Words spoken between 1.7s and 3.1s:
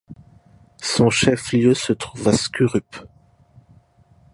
se trouve à Skurup.